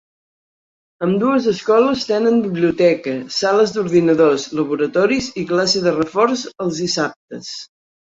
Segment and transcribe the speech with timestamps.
[1.07, 7.53] Ambdues escoles tenen biblioteca, sales d'ordinadors, laboratoris i classes de reforç els dissabtes.